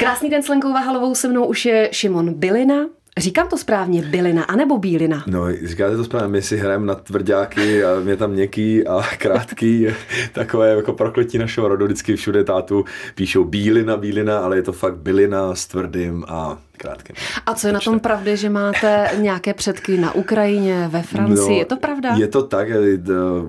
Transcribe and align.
Krásný 0.00 0.30
den 0.30 0.42
s 0.42 0.48
Lenkou 0.48 0.72
Vahalovou, 0.72 1.14
se 1.14 1.28
mnou 1.28 1.44
už 1.44 1.64
je 1.64 1.88
Šimon 1.92 2.34
Bilina. 2.34 2.76
Říkám 3.18 3.48
to 3.48 3.58
správně, 3.58 4.02
bylina 4.02 4.44
anebo 4.44 4.78
bílina? 4.78 5.24
No, 5.26 5.46
říkáte 5.64 5.96
to 5.96 6.04
správně, 6.04 6.28
my 6.28 6.42
si 6.42 6.56
hrajeme 6.56 6.86
na 6.86 6.94
tvrdáky 6.94 7.84
a 7.84 8.00
mě 8.00 8.16
tam 8.16 8.30
měkký 8.30 8.86
a 8.86 9.02
krátký, 9.18 9.86
takové 10.32 10.68
jako 10.68 10.92
prokletí 10.92 11.38
našeho 11.38 11.68
rodu, 11.68 11.84
vždycky 11.84 12.16
všude 12.16 12.44
tátu 12.44 12.84
píšou 13.14 13.44
bílina, 13.44 13.96
bílina, 13.96 14.38
ale 14.38 14.56
je 14.56 14.62
to 14.62 14.72
fakt 14.72 14.96
bylina 14.96 15.54
s 15.54 15.66
tvrdým 15.66 16.24
a 16.28 16.58
krátkým. 16.76 17.16
A 17.46 17.54
co 17.54 17.66
je 17.66 17.72
na 17.72 17.80
tom 17.80 18.00
pravdy, 18.00 18.36
že 18.36 18.48
máte 18.48 19.10
nějaké 19.16 19.54
předky 19.54 19.98
na 19.98 20.14
Ukrajině, 20.14 20.88
ve 20.88 21.02
Francii, 21.02 21.48
no, 21.48 21.56
je 21.56 21.64
to 21.64 21.76
pravda? 21.76 22.14
Je 22.16 22.28
to 22.28 22.42
tak, 22.42 22.68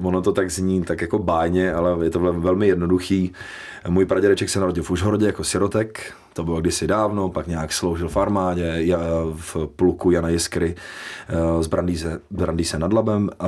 ono 0.02 0.22
to 0.22 0.32
tak 0.32 0.52
zní 0.52 0.84
tak 0.84 1.02
jako 1.02 1.20
bájně, 1.20 1.74
ale 1.74 2.06
je 2.06 2.10
to 2.10 2.20
velmi 2.20 2.68
jednoduchý. 2.68 3.32
Můj 3.88 4.06
pradědeček 4.06 4.50
se 4.50 4.60
narodil 4.60 4.84
v 4.84 4.92
Užhorodě 4.92 5.26
jako 5.26 5.44
sirotek, 5.44 6.14
to 6.34 6.44
bylo 6.44 6.62
kdysi 6.62 6.88
dávno, 6.88 7.30
pak 7.30 7.48
nějak 7.48 7.74
sloužil 7.74 8.10
v 8.10 8.18
armádě, 8.18 8.96
v 9.34 9.58
pluku 9.76 10.12
Jana 10.12 10.30
Jiskry 10.30 10.76
eh, 11.30 11.64
z 11.64 11.68
Brandýse, 11.68 12.22
Brandýse 12.32 12.80
nad 12.80 12.94
Labem 12.94 13.30
a, 13.40 13.48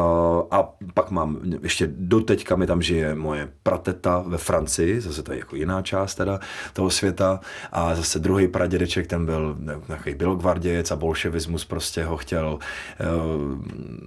a 0.52 0.70
pak 0.94 1.12
mám 1.12 1.40
ještě 1.62 1.90
doteďka 1.92 2.56
mi 2.56 2.68
tam 2.68 2.82
žije 2.82 3.16
moje 3.16 3.50
prateta 3.64 4.24
ve 4.28 4.38
Francii, 4.38 5.02
zase 5.02 5.24
to 5.24 5.32
je 5.32 5.40
jako 5.40 5.56
jiná 5.56 5.82
část 5.82 6.16
teda 6.16 6.40
toho 6.74 6.90
světa 6.90 7.40
a 7.72 7.96
zase 7.96 8.20
druhý 8.20 8.48
pradědeček, 8.48 9.08
ten 9.08 9.26
byl 9.26 9.58
nějaký 9.88 10.14
bylogvardějec 10.16 10.92
a 10.92 10.96
bolševismus 10.96 11.66
prostě 11.66 12.04
ho 12.04 12.18
chtěl 12.18 12.60
uh, 12.60 13.08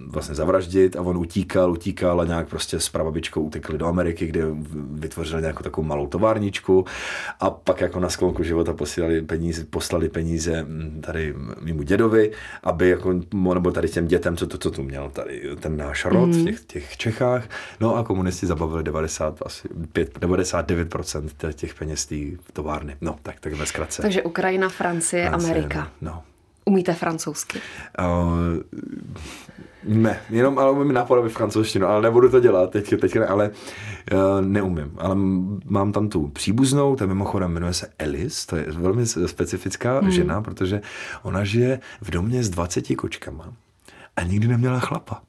vlastně 0.07 0.35
zavraždit 0.35 0.95
a 0.95 1.01
on 1.01 1.17
utíkal, 1.17 1.71
utíkal 1.71 2.21
a 2.21 2.25
nějak 2.25 2.47
prostě 2.47 2.79
s 2.79 2.89
prababičkou 2.89 3.41
utekli 3.41 3.77
do 3.77 3.87
Ameriky, 3.87 4.25
kde 4.25 4.45
vytvořili 4.91 5.41
nějakou 5.41 5.63
takovou 5.63 5.87
malou 5.87 6.07
továrničku 6.07 6.85
a 7.39 7.49
pak 7.49 7.81
jako 7.81 7.99
na 7.99 8.09
sklonku 8.09 8.43
života 8.43 8.66
posílali 8.73 9.21
peníze, 9.21 9.65
poslali 9.65 10.09
peníze 10.09 10.63
mm, 10.63 11.01
tady 11.05 11.33
mimo 11.61 11.83
dědovi, 11.83 12.31
aby 12.63 12.89
jako, 12.89 13.21
nebo 13.53 13.71
tady 13.71 13.89
těm 13.89 14.07
dětem, 14.07 14.37
co 14.37 14.47
to, 14.47 14.57
co 14.57 14.71
tu 14.71 14.83
měl 14.83 15.09
tady 15.09 15.41
ten 15.59 15.77
náš 15.77 16.05
rod 16.05 16.29
mm. 16.29 16.41
v 16.41 16.45
těch, 16.45 16.65
těch 16.65 16.97
Čechách. 16.97 17.49
No 17.79 17.95
a 17.95 18.03
komunisti 18.03 18.45
zabavili 18.45 18.83
90, 18.83 19.41
asi 19.45 19.67
5, 19.93 20.19
99% 20.19 21.53
těch 21.53 21.75
peněz 21.75 22.05
té 22.05 22.15
továrny. 22.53 22.95
No, 23.01 23.15
tak, 23.23 23.39
tak 23.39 23.53
ve 23.53 23.65
zkratce. 23.65 24.01
Takže 24.01 24.23
Ukrajina, 24.23 24.69
Francie, 24.69 25.29
Francie 25.29 25.51
Amerika. 25.51 25.91
No. 26.01 26.23
Umíte 26.67 26.93
francouzsky? 26.93 27.59
Uh, 27.99 28.63
ne, 29.83 30.19
jenom 30.29 30.59
ale 30.59 30.71
umím 30.71 30.93
nápadově 30.93 31.29
francouzštinu, 31.29 31.87
ale 31.87 32.01
nebudu 32.01 32.29
to 32.29 32.39
dělat 32.39 32.71
teď, 32.71 32.93
teď 33.01 33.15
ne, 33.15 33.25
ale 33.25 33.51
uh, 34.11 34.41
neumím. 34.41 34.91
Ale 34.97 35.15
mám 35.65 35.91
tam 35.91 36.09
tu 36.09 36.27
příbuznou, 36.27 36.95
ta 36.95 37.05
mimochodem 37.05 37.51
jmenuje 37.51 37.73
se 37.73 37.87
Alice, 37.99 38.47
to 38.47 38.55
je 38.55 38.65
velmi 38.69 39.05
specifická 39.05 39.99
hmm. 39.99 40.11
žena, 40.11 40.41
protože 40.41 40.81
ona 41.23 41.43
žije 41.43 41.79
v 42.01 42.11
domě 42.11 42.43
s 42.43 42.49
20 42.49 42.95
kočkama 42.95 43.53
a 44.15 44.23
nikdy 44.23 44.47
neměla 44.47 44.79
chlapa. 44.79 45.21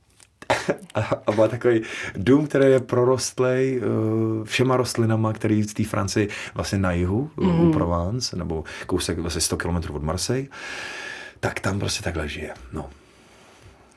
a 1.26 1.32
má 1.32 1.48
takový 1.48 1.82
dům, 2.16 2.46
který 2.46 2.64
je 2.64 2.80
prorostlej 2.80 3.80
uh, 3.80 4.44
všema 4.44 4.76
rostlinama, 4.76 5.32
který 5.32 5.62
v 5.62 5.74
té 5.74 5.84
Francii 5.84 6.28
vlastně 6.54 6.78
na 6.78 6.92
jihu, 6.92 7.30
mm. 7.36 7.60
u 7.60 7.72
Provence, 7.72 8.36
nebo 8.36 8.64
kousek 8.86 9.18
vlastně 9.18 9.40
100 9.40 9.56
km 9.56 9.76
od 9.92 10.02
Marseille, 10.02 10.48
tak 11.40 11.60
tam 11.60 11.78
prostě 11.78 12.02
takhle 12.02 12.28
žije. 12.28 12.54
No. 12.72 12.90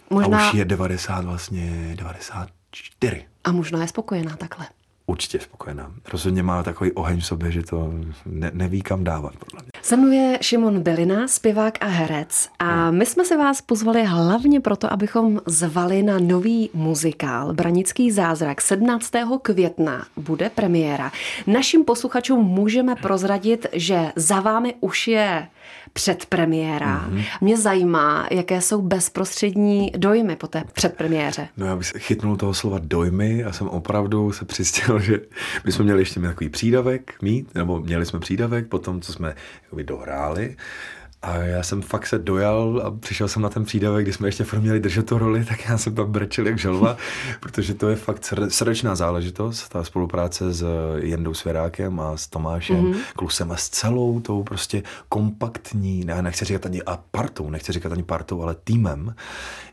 Možná... 0.10 0.48
A 0.48 0.50
už 0.50 0.58
je 0.58 0.66
90 0.66 1.26
vlastně, 1.26 1.96
94. 1.96 3.26
A 3.44 3.52
možná 3.52 3.82
je 3.82 3.88
spokojená 3.88 4.36
takhle. 4.36 4.68
Určitě 5.06 5.40
spokojená. 5.40 5.92
Rozhodně 6.12 6.44
má 6.44 6.64
takový 6.64 6.92
oheň 6.92 7.20
v 7.20 7.26
sobě, 7.26 7.52
že 7.52 7.64
to 7.64 7.94
ne, 8.26 8.52
neví 8.54 8.82
kam 8.82 9.04
dávat, 9.04 9.34
podle 9.36 9.62
mě. 9.62 9.72
Se 9.82 9.98
mnou 9.98 10.38
Šimon 10.42 10.80
Belina, 10.80 11.28
zpěvák 11.28 11.78
a 11.82 11.86
herec. 11.86 12.50
A 12.60 12.92
my 12.92 13.06
jsme 13.06 13.26
se 13.26 13.38
vás 13.38 13.62
pozvali 13.62 14.04
hlavně 14.04 14.60
proto, 14.60 14.94
abychom 14.94 15.42
zvali 15.46 16.04
na 16.04 16.20
nový 16.20 16.70
muzikál 16.74 17.54
Branický 17.54 18.12
zázrak. 18.12 18.62
17. 18.62 19.12
května 19.42 20.06
bude 20.16 20.50
premiéra. 20.50 21.12
Našim 21.48 21.86
posluchačům 21.86 22.46
můžeme 22.46 22.96
prozradit, 22.96 23.66
že 23.74 24.12
za 24.16 24.40
vámi 24.40 24.76
už 24.80 25.08
je 25.08 25.48
předpremiéra. 25.94 27.10
Mm-hmm. 27.10 27.24
Mě 27.42 27.58
zajímá, 27.58 28.28
jaké 28.32 28.62
jsou 28.62 28.82
bezprostřední 28.82 29.92
dojmy 29.98 30.36
po 30.36 30.48
té 30.48 30.64
předpremiéře. 30.74 31.48
No 31.58 31.66
já 31.66 31.76
bych 31.76 31.94
chytnul 31.98 32.38
toho 32.38 32.54
slova 32.54 32.80
dojmy 32.84 33.44
a 33.44 33.52
jsem 33.52 33.68
opravdu 33.68 34.32
se 34.32 34.46
přistěl, 34.46 35.00
že 35.00 35.20
my 35.66 35.72
jsme 35.72 35.86
měli 35.86 36.02
ještě 36.02 36.20
takový 36.20 36.50
přídavek 36.50 37.14
mít, 37.22 37.56
nebo 37.56 37.80
měli 37.80 38.06
jsme 38.06 38.20
přídavek 38.20 38.68
po 38.68 38.80
tom, 38.80 39.02
co 39.02 39.14
jsme 39.14 39.36
dohráli 39.84 40.56
a 41.22 41.36
já 41.36 41.64
jsem 41.64 41.82
fakt 41.82 42.08
se 42.08 42.20
dojal 42.20 42.82
a 42.86 42.92
přišel 42.92 43.28
jsem 43.28 43.42
na 43.42 43.50
ten 43.50 43.66
přídavek, 43.66 44.06
kdy 44.06 44.14
jsme 44.14 44.28
ještě 44.28 44.44
furt 44.44 44.60
měli 44.60 44.80
držet 44.80 45.06
tu 45.06 45.18
roli, 45.18 45.46
tak 45.46 45.66
já 45.70 45.78
jsem 45.78 45.96
tam 45.96 46.12
brečel 46.12 46.48
jak 46.48 46.58
želva, 46.58 46.98
protože 47.40 47.74
to 47.74 47.90
je 47.90 47.96
fakt 47.96 48.34
srdečná 48.48 48.96
záležitost, 48.96 49.70
ta 49.70 49.84
spolupráce 49.84 50.54
s 50.54 50.66
Jendou 50.98 51.34
Svěrákem 51.34 52.00
a 52.00 52.18
s 52.18 52.28
Tomášem 52.28 52.86
mm-hmm. 52.86 52.98
Klusem 53.16 53.52
a 53.52 53.56
s 53.56 53.70
celou 53.70 54.20
tou 54.20 54.44
prostě 54.44 54.84
kompaktní, 55.10 56.06
ne, 56.06 56.22
nechci 56.22 56.46
říkat 56.46 56.66
ani 56.66 56.84
a 56.84 57.00
partou, 57.12 57.50
nechci 57.50 57.72
říkat 57.72 57.92
ani 57.92 58.04
partou, 58.04 58.42
ale 58.42 58.56
týmem, 58.64 59.16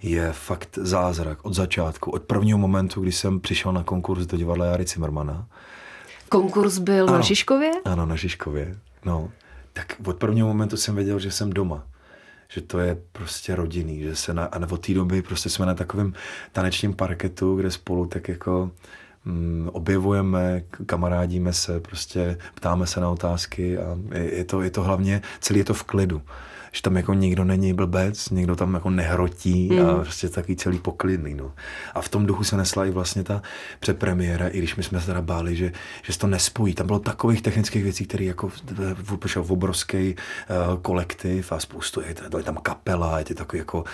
je 0.03 0.33
fakt 0.33 0.79
zázrak 0.83 1.39
od 1.43 1.55
začátku, 1.55 2.11
od 2.11 2.23
prvního 2.23 2.59
momentu, 2.59 3.01
kdy 3.01 3.13
jsem 3.13 3.41
přišel 3.41 3.73
na 3.73 3.83
konkurs 3.83 4.27
do 4.27 4.37
divadla 4.37 4.67
Jary 4.67 4.85
Cimrmana. 4.85 5.47
Konkurs 6.29 6.79
byl 6.79 7.09
ano, 7.09 7.17
na 7.17 7.21
Žižkově? 7.21 7.71
Ano, 7.85 8.07
na 8.07 8.17
Žižkově, 8.17 8.77
no 9.05 9.29
tak 9.79 9.97
od 10.05 10.17
prvního 10.17 10.49
momentu 10.49 10.77
jsem 10.77 10.95
věděl, 10.95 11.19
že 11.19 11.31
jsem 11.31 11.51
doma. 11.51 11.87
Že 12.49 12.61
to 12.61 12.79
je 12.79 12.99
prostě 13.13 13.55
rodinný, 13.55 14.03
že 14.03 14.17
se 14.17 14.35
na, 14.35 14.45
a 14.45 14.71
od 14.71 14.87
té 14.87 14.95
doby 14.95 15.23
prostě 15.23 15.51
jsme 15.51 15.67
na 15.67 15.75
takovém 15.75 16.15
tanečním 16.53 16.95
parketu, 16.95 17.57
kde 17.57 17.71
spolu 17.71 18.07
tak 18.07 18.29
jako 18.29 18.71
mm, 19.25 19.71
objevujeme, 19.73 20.63
kamarádíme 20.87 21.53
se, 21.53 21.81
prostě 21.81 22.39
ptáme 22.55 22.87
se 22.87 23.01
na 23.01 23.11
otázky 23.11 23.79
a 23.79 23.99
je, 24.15 24.35
je, 24.35 24.45
to, 24.45 24.63
je 24.63 24.71
to 24.71 24.83
hlavně, 24.83 25.23
celý 25.41 25.59
je 25.59 25.65
to 25.65 25.75
v 25.75 25.83
klidu 25.85 26.23
že 26.73 26.83
tam 26.83 26.97
jako 26.97 27.15
nikdo 27.15 27.45
není 27.45 27.73
blbec, 27.73 28.31
někdo 28.31 28.57
tam 28.57 28.75
jako 28.75 28.91
nehrotí 28.91 29.69
mm. 29.73 29.87
a 29.87 29.95
prostě 29.95 30.29
takový 30.29 30.57
celý 30.57 30.79
poklidný. 30.79 31.35
No. 31.35 31.53
A 31.95 32.01
v 32.03 32.09
tom 32.09 32.27
duchu 32.27 32.45
se 32.45 32.57
nesla 32.57 32.87
i 32.87 32.91
vlastně 32.91 33.25
ta 33.25 33.43
předpremiéra, 33.81 34.49
i 34.49 34.59
když 34.59 34.77
my 34.77 34.83
jsme 34.83 35.01
se 35.01 35.07
teda 35.07 35.23
báli, 35.23 35.57
že, 35.57 35.73
že 36.03 36.13
se 36.13 36.19
to 36.19 36.27
nespojí. 36.27 36.75
Tam 36.75 36.87
bylo 36.87 36.99
takových 36.99 37.43
technických 37.43 37.83
věcí, 37.83 38.07
které 38.07 38.25
jako 38.25 38.51
přišel 39.19 39.43
v 39.43 39.53
obrovský 39.53 40.15
uh, 40.15 40.81
kolektiv 40.81 41.53
a 41.53 41.61
spoustu, 41.61 42.01
je, 42.01 42.15
je 42.37 42.43
tam 42.43 42.57
kapela, 42.57 43.19
je 43.19 43.25
to 43.25 43.35
takový 43.35 43.59
jako 43.59 43.85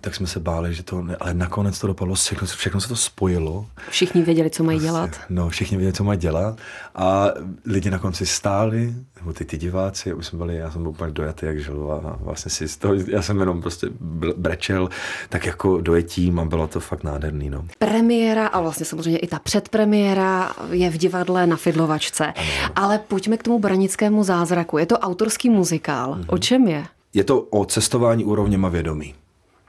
tak 0.00 0.14
jsme 0.14 0.26
se 0.26 0.40
báli, 0.40 0.74
že 0.74 0.82
to, 0.82 1.02
ne, 1.02 1.16
ale 1.20 1.34
nakonec 1.34 1.78
to 1.78 1.86
dopadlo, 1.86 2.14
všechno, 2.14 2.46
všechno 2.46 2.80
se 2.80 2.88
to 2.88 2.96
spojilo. 2.96 3.66
Všichni 3.90 4.22
věděli, 4.22 4.50
co 4.50 4.64
mají 4.64 4.80
dělat. 4.80 5.10
No, 5.28 5.48
všichni 5.48 5.76
věděli, 5.76 5.92
co 5.92 6.04
mají 6.04 6.18
dělat 6.18 6.58
a 6.94 7.28
lidi 7.64 7.90
na 7.90 7.98
konci 7.98 8.26
stáli, 8.26 8.94
nebo 9.16 9.32
ty, 9.32 9.44
ty 9.44 9.58
diváci, 9.58 10.14
už 10.14 10.26
jsme 10.26 10.38
byli, 10.38 10.56
já 10.56 10.70
jsem 10.70 10.82
byl 10.82 10.90
úplně 10.90 11.12
dojatý 11.12 11.46
jak 11.46 11.60
žil 11.60 11.92
a 11.92 12.18
vlastně 12.20 12.50
si 12.50 12.68
z 12.68 12.76
toho, 12.76 12.94
já 12.94 13.22
jsem 13.22 13.40
jenom 13.40 13.60
prostě 13.60 13.86
brečel, 14.36 14.88
tak 15.28 15.46
jako 15.46 15.80
dojetím 15.80 16.38
a 16.40 16.44
bylo 16.44 16.66
to 16.68 16.80
fakt 16.80 17.04
nádherný, 17.04 17.50
no. 17.50 17.64
Premiéra 17.78 18.46
a 18.46 18.60
vlastně 18.60 18.86
samozřejmě 18.86 19.18
i 19.18 19.26
ta 19.26 19.38
předpremiéra 19.38 20.52
je 20.70 20.90
v 20.90 20.96
divadle 20.98 21.46
na 21.46 21.56
Fidlovačce, 21.56 22.26
ano. 22.26 22.72
ale 22.76 22.98
pojďme 22.98 23.36
k 23.36 23.42
tomu 23.42 23.58
branickému 23.58 24.24
zázraku. 24.24 24.78
Je 24.78 24.86
to 24.86 24.98
autorský 24.98 25.50
muzikál. 25.50 26.14
Mm-hmm. 26.14 26.24
O 26.26 26.38
čem 26.38 26.68
je? 26.68 26.84
Je 27.14 27.24
to 27.24 27.40
o 27.40 27.64
cestování 27.64 28.24
úrovněma 28.24 28.68
vědomí. 28.68 29.14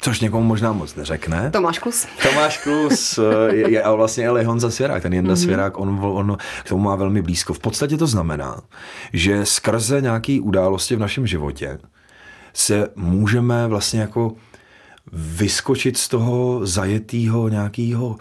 Což 0.02 0.20
někomu 0.20 0.44
možná 0.44 0.74
moc 0.74 0.96
neřekne. 0.96 1.52
Tomáš 1.52 1.80
Klus. 1.80 2.08
Tomáš 2.24 2.58
Klus 2.58 3.20
je, 3.52 3.72
je, 3.72 3.84
a 3.84 3.92
vlastně 3.92 4.28
ale 4.28 4.44
Honza 4.44 4.70
Svěrák, 4.70 5.02
ten 5.02 5.14
Jenda 5.14 5.34
mm-hmm. 5.34 5.44
Svěrák, 5.44 5.80
on, 5.80 6.00
on 6.02 6.38
k 6.64 6.70
tomu 6.70 6.84
má 6.84 6.96
velmi 6.96 7.22
blízko. 7.22 7.54
V 7.54 7.60
podstatě 7.60 7.98
to 7.98 8.08
znamená, 8.08 8.62
že 9.14 9.46
skrze 9.46 10.02
nějaké 10.02 10.40
události 10.42 10.96
v 10.96 11.00
našem 11.00 11.28
životě 11.28 11.80
se 12.54 12.88
můžeme 12.96 13.68
vlastně 13.68 14.02
jako 14.02 14.32
vyskočit 15.14 15.98
z 15.98 16.08
toho 16.08 16.66
zajetého 16.66 17.50
nějakého 17.50 18.16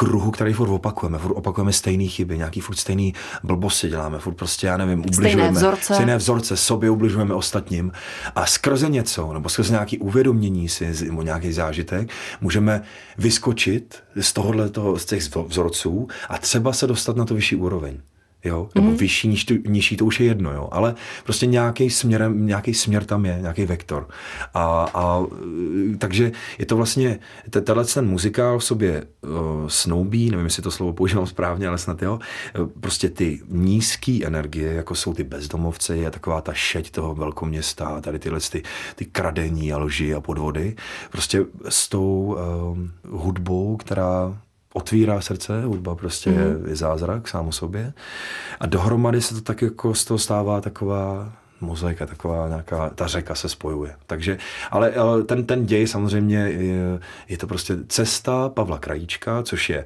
kruhu, 0.00 0.30
který 0.30 0.52
furt 0.52 0.68
opakujeme. 0.68 1.18
Furt 1.18 1.34
opakujeme 1.34 1.72
stejné 1.72 2.06
chyby, 2.06 2.38
nějaký 2.38 2.60
furt 2.60 2.76
stejný 2.76 3.14
blbosti 3.42 3.88
děláme, 3.88 4.18
furt 4.18 4.34
prostě, 4.34 4.66
já 4.66 4.76
nevím, 4.76 4.98
ubližujeme. 4.98 5.32
Stejné 5.32 5.50
vzorce. 5.50 5.94
Stejné 5.94 6.16
vzorce, 6.16 6.56
sobě 6.56 6.90
ubližujeme 6.90 7.34
ostatním. 7.34 7.92
A 8.36 8.46
skrze 8.46 8.88
něco, 8.88 9.32
nebo 9.32 9.48
skrze 9.48 9.72
nějaký 9.72 9.98
uvědomění 9.98 10.68
si, 10.68 11.04
nebo 11.04 11.22
nějaký 11.22 11.52
zážitek, 11.52 12.10
můžeme 12.40 12.82
vyskočit 13.18 14.02
z 14.20 14.32
tohohle 14.32 14.68
toho, 14.68 14.98
z 14.98 15.04
těch 15.04 15.22
vzorců 15.46 16.08
a 16.28 16.38
třeba 16.38 16.72
se 16.72 16.86
dostat 16.86 17.16
na 17.16 17.24
to 17.24 17.34
vyšší 17.34 17.56
úroveň. 17.56 18.00
Jo, 18.44 18.68
nebo 18.74 18.90
mm. 18.90 18.96
vyšší, 18.96 19.28
niž, 19.28 19.46
nižší, 19.66 19.96
to 19.96 20.04
už 20.04 20.20
je 20.20 20.26
jedno, 20.26 20.52
jo, 20.52 20.68
ale 20.72 20.94
prostě 21.24 21.46
nějaký 21.46 21.90
směr, 21.90 22.30
nějaký 22.34 22.74
směr 22.74 23.04
tam 23.04 23.26
je, 23.26 23.38
nějaký 23.40 23.64
vektor. 23.64 24.08
A, 24.54 24.88
a 24.94 25.24
takže 25.98 26.32
je 26.58 26.66
to 26.66 26.76
vlastně, 26.76 27.18
tenhle 27.50 27.84
ten 27.84 28.06
muzikál 28.08 28.58
v 28.58 28.64
sobě 28.64 29.04
uh, 29.20 29.68
snoubí, 29.68 30.30
nevím, 30.30 30.46
jestli 30.46 30.62
to 30.62 30.70
slovo 30.70 30.92
používám 30.92 31.26
správně, 31.26 31.68
ale 31.68 31.78
snad 31.78 32.02
jo, 32.02 32.18
prostě 32.80 33.10
ty 33.10 33.40
nízké 33.48 34.18
energie, 34.24 34.72
jako 34.72 34.94
jsou 34.94 35.14
ty 35.14 35.24
bezdomovce, 35.24 35.96
je 35.96 36.10
taková 36.10 36.40
ta 36.40 36.52
šeť 36.52 36.90
toho 36.90 37.14
velkoměsta, 37.14 38.00
tady 38.00 38.18
tyhle 38.18 38.40
ty, 38.40 38.62
ty 38.96 39.04
kradení 39.04 39.72
a 39.72 39.78
lži 39.78 40.14
a 40.14 40.20
podvody, 40.20 40.76
prostě 41.10 41.44
s 41.68 41.88
tou 41.88 42.36
uh, 43.04 43.20
hudbou, 43.20 43.76
která 43.76 44.38
otvírá 44.72 45.20
srdce, 45.20 45.62
hudba 45.64 45.94
prostě 45.94 46.30
mm-hmm. 46.30 46.68
je, 46.68 46.76
zázrak 46.76 47.28
sám 47.28 47.48
o 47.48 47.52
sobě. 47.52 47.92
A 48.60 48.66
dohromady 48.66 49.22
se 49.22 49.34
to 49.34 49.40
tak 49.40 49.62
jako 49.62 49.94
z 49.94 50.04
toho 50.04 50.18
stává 50.18 50.60
taková 50.60 51.32
mozaika, 51.60 52.06
taková 52.06 52.48
nějaká, 52.48 52.90
ta 52.90 53.06
řeka 53.06 53.34
se 53.34 53.48
spojuje. 53.48 53.94
Takže, 54.06 54.38
ale, 54.70 54.92
ale 54.92 55.22
ten, 55.22 55.44
ten 55.44 55.66
děj 55.66 55.86
samozřejmě 55.86 56.38
je, 56.38 57.00
je 57.28 57.38
to 57.38 57.46
prostě 57.46 57.76
cesta 57.88 58.48
Pavla 58.48 58.78
Krajíčka, 58.78 59.42
což 59.42 59.70
je 59.70 59.84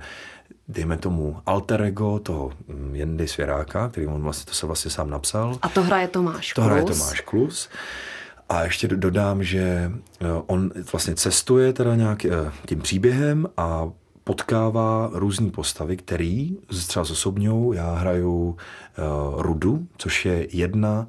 dejme 0.68 0.96
tomu 0.96 1.36
alter 1.46 1.82
ego 1.82 2.18
toho 2.18 2.52
Jendy 2.92 3.28
Svěráka, 3.28 3.88
který 3.88 4.06
on 4.06 4.22
vlastně, 4.22 4.46
to 4.50 4.54
se 4.54 4.66
vlastně 4.66 4.90
sám 4.90 5.10
napsal. 5.10 5.58
A 5.62 5.68
to 5.68 5.82
hraje 5.82 6.08
Tomáš 6.08 6.52
Klus. 6.52 6.54
To 6.54 6.62
hraje 6.62 6.82
Tomáš 6.82 7.20
Klus. 7.20 7.68
A 8.48 8.64
ještě 8.64 8.88
dodám, 8.88 9.44
že 9.44 9.92
eh, 10.20 10.26
on 10.46 10.70
vlastně 10.92 11.14
cestuje 11.14 11.72
teda 11.72 11.94
nějak 11.94 12.24
eh, 12.24 12.30
tím 12.66 12.80
příběhem 12.80 13.46
a 13.56 13.88
potkává 14.24 15.10
různé 15.12 15.50
postavy, 15.50 15.96
který 15.96 16.56
třeba 16.86 17.02
osobňou, 17.02 17.72
já 17.72 17.94
hraju 17.94 18.44
uh, 18.48 19.42
Rudu, 19.42 19.86
což 19.96 20.24
je 20.24 20.48
jedna, 20.50 21.06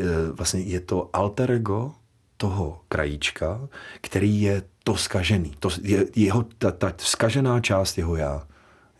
uh, 0.00 0.36
vlastně 0.36 0.60
je 0.60 0.80
to 0.80 1.10
alter 1.12 1.50
ego 1.50 1.92
toho 2.36 2.80
krajíčka, 2.88 3.68
který 4.00 4.42
je 4.42 4.62
to 4.84 4.96
skažený. 4.96 5.52
To 5.58 5.68
je 5.82 6.06
jeho, 6.16 6.44
ta, 6.58 6.70
ta 6.70 6.92
skažená 6.98 7.60
část 7.60 7.98
jeho 7.98 8.16
já. 8.16 8.42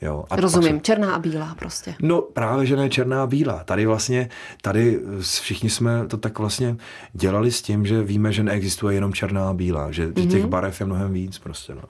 Jo, 0.02 0.24
a 0.30 0.36
Rozumím, 0.36 0.76
se... 0.76 0.82
černá 0.82 1.14
a 1.14 1.18
bílá 1.18 1.54
prostě. 1.58 1.94
No 2.02 2.22
právě, 2.22 2.66
že 2.66 2.76
ne 2.76 2.90
černá 2.90 3.22
a 3.22 3.26
bílá. 3.26 3.64
Tady 3.64 3.86
vlastně, 3.86 4.28
tady 4.62 5.00
všichni 5.20 5.70
jsme 5.70 6.06
to 6.06 6.16
tak 6.16 6.38
vlastně 6.38 6.76
dělali 7.12 7.52
s 7.52 7.62
tím, 7.62 7.86
že 7.86 8.02
víme, 8.02 8.32
že 8.32 8.42
neexistuje 8.42 8.94
jenom 8.94 9.12
černá 9.12 9.48
a 9.48 9.54
bílá, 9.54 9.90
že, 9.90 10.08
mm-hmm. 10.08 10.30
těch 10.30 10.42
mhm. 10.42 10.50
barev 10.50 10.80
je 10.80 10.86
mnohem 10.86 11.12
víc 11.12 11.38
prostě. 11.38 11.74
No. 11.74 11.82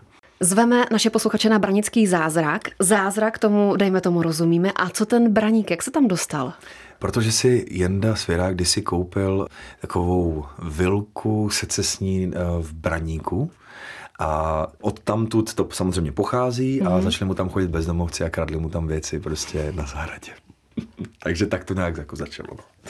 Zveme 0.43 0.85
naše 0.93 1.11
posluchače 1.11 1.49
na 1.49 1.59
branický 1.59 2.07
zázrak. 2.07 2.63
Zázrak 2.79 3.39
tomu, 3.39 3.77
dejme 3.77 4.01
tomu, 4.01 4.23
rozumíme. 4.23 4.73
A 4.77 4.91
co 4.91 5.07
ten 5.07 5.33
braník, 5.33 5.71
jak 5.71 5.83
se 5.83 5.91
tam 5.91 6.09
dostal? 6.09 6.53
Protože 6.99 7.33
si 7.33 7.67
Jenda 7.71 8.17
Svěrák 8.17 8.55
kdysi 8.55 8.83
koupil 8.83 9.47
takovou 9.81 10.45
vilku 10.63 11.51
secesní 11.51 12.33
eh, 12.35 12.39
v 12.63 12.73
Braníku, 12.73 13.51
a 14.19 14.67
od 14.81 15.01
tamtud 15.01 15.55
to 15.55 15.69
samozřejmě 15.73 16.13
pochází 16.13 16.81
mm-hmm. 16.81 16.87
a 16.87 16.91
mhm. 16.91 17.03
začali 17.03 17.29
mu 17.29 17.35
tam 17.35 17.49
chodit 17.49 17.71
bezdomovci 17.71 18.25
a 18.25 18.31
kradli 18.31 18.59
mu 18.59 18.69
tam 18.69 18.87
věci 18.87 19.21
prostě 19.21 19.73
na 19.77 19.87
zahradě. 19.87 20.33
Takže 21.23 21.47
tak 21.47 21.65
to 21.65 21.75
nějak 21.75 21.97
jako 21.97 22.17
začalo. 22.17 22.49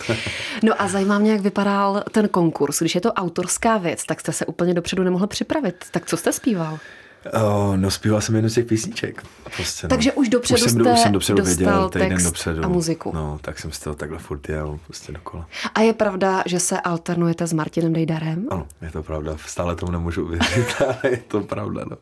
No. 0.09 0.15
no 0.63 0.83
a 0.83 0.89
zajímá 0.89 1.19
mě, 1.19 1.33
jak 1.33 1.41
vypadal 1.41 2.05
ten 2.11 2.29
konkurs. 2.29 2.79
Když 2.81 2.95
je 2.95 3.01
to 3.01 3.13
autorská 3.13 3.79
věc, 3.79 4.05
tak 4.05 4.21
jste 4.21 4.33
se 4.33 4.47
úplně 4.47 4.75
dopředu 4.75 5.03
nemohl 5.03 5.27
připravit. 5.27 5.85
Tak 5.91 6.07
co 6.07 6.17
jste 6.17 6.33
zpíval? 6.33 6.79
Uh, 7.27 7.77
no 7.77 7.91
zpíval 7.91 8.21
jsem 8.21 8.35
jednu 8.35 8.51
z 8.51 8.55
těch 8.55 8.65
písniček. 8.65 9.23
Prostě, 9.57 9.87
no. 9.87 9.89
Takže 9.89 10.13
už 10.13 10.29
dopředu 10.29 10.55
už 10.55 10.61
jsem, 10.61 10.81
jste 10.81 10.93
už 10.93 11.01
jsem 11.01 11.13
dopředu 11.13 11.43
věděl, 11.43 11.89
týden 11.89 12.25
dopředu. 12.25 12.65
a 12.65 12.69
muziku. 12.69 13.13
No, 13.15 13.39
tak 13.43 13.59
jsem 13.59 13.73
si 13.73 13.81
to 13.81 13.95
takhle 13.95 14.19
furt 14.19 14.49
jel 14.49 14.79
prostě 14.87 15.13
dokola. 15.13 15.47
A 15.75 15.81
je 15.81 15.93
pravda, 15.93 16.43
že 16.47 16.61
se 16.61 16.81
alternujete 16.81 17.47
s 17.47 17.53
Martinem 17.53 17.93
Dejdarem? 17.93 18.47
Ano, 18.51 18.67
je 18.83 18.91
to 18.91 19.03
pravda. 19.03 19.37
Stále 19.47 19.77
tomu 19.77 19.93
nemůžu 19.93 20.25
uvěřit, 20.25 20.67
ale 20.87 20.97
je 21.11 21.17
to 21.29 21.41
pravda, 21.41 21.85
no. 21.91 21.97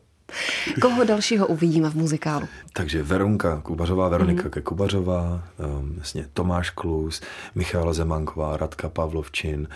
Koho 0.81 1.03
dalšího 1.03 1.47
uvidíme 1.47 1.89
v 1.89 1.95
muzikálu? 1.95 2.47
Takže 2.73 3.03
Veronka 3.03 3.61
Kubařová, 3.61 4.09
Veronika 4.09 4.49
mm-hmm. 4.49 4.61
Kubařová, 4.61 5.43
um, 5.79 5.95
jasně, 5.97 6.25
Tomáš 6.33 6.69
Klus, 6.69 7.21
Michála 7.55 7.93
Zemanková, 7.93 8.57
Radka 8.57 8.89
Pavlovčin. 8.89 9.67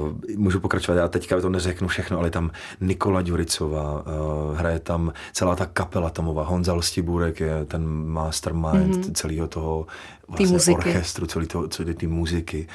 Uh, 0.00 0.36
můžu 0.36 0.60
pokračovat, 0.60 0.98
já 0.98 1.08
teďka 1.08 1.40
to 1.40 1.50
neřeknu 1.50 1.88
všechno, 1.88 2.18
ale 2.18 2.30
tam 2.30 2.50
Nikola 2.80 3.22
Ďuricová, 3.22 3.92
uh, 3.92 4.58
hraje 4.58 4.78
tam 4.78 5.12
celá 5.32 5.56
ta 5.56 5.66
kapela 5.66 6.10
Tomova, 6.10 6.44
Honza 6.44 6.74
Lstibůrek 6.74 7.40
je 7.40 7.64
ten 7.64 7.86
mastermind 8.06 8.96
mm-hmm. 8.96 9.12
celého 9.12 9.46
toho 9.46 9.86
vlastně 10.28 10.74
orchestru, 10.74 11.26
celý 11.68 11.94
ty 11.94 12.06
muziky. 12.06 12.68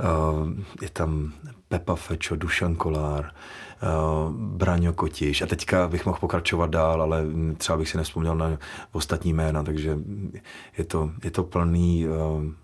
Uh, 0.00 0.48
je 0.82 0.88
tam 0.88 1.32
Pepa 1.68 1.94
Fečo, 1.94 2.36
Dušan 2.36 2.74
Kolár, 2.74 3.32
uh, 3.82 4.32
Braňo 4.32 4.92
Kotiš 4.92 5.42
a 5.42 5.46
teďka 5.46 5.88
bych 5.88 6.06
mohl 6.06 6.18
pokračovat 6.20 6.70
dál, 6.70 7.02
ale 7.02 7.24
třeba 7.56 7.78
bych 7.78 7.88
si 7.88 7.96
nespomněl 7.96 8.36
na 8.36 8.58
ostatní 8.92 9.32
jména, 9.32 9.62
takže 9.62 9.98
je 10.78 10.84
to, 10.84 11.10
je 11.24 11.30
to 11.30 11.44
plný 11.44 12.06
uh, 12.08 12.14